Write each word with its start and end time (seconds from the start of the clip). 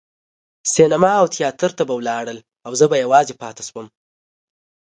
سینما 0.73 1.11
او 1.21 1.25
یا 1.27 1.33
تیاتر 1.35 1.71
ته 1.77 1.83
به 1.87 1.93
لاړل 2.07 2.37
او 2.65 2.71
زه 2.79 2.85
به 2.91 2.97
یوازې 3.03 3.33
پاتې 3.41 3.63
شوم. 3.67 3.87